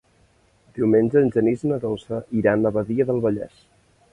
Diumenge 0.77 1.21
en 1.21 1.29
Genís 1.35 1.65
i 1.67 1.71
na 1.73 1.79
Dolça 1.83 2.23
iran 2.41 2.67
a 2.67 2.73
Badia 2.79 3.09
del 3.11 3.25
Vallès. 3.29 3.63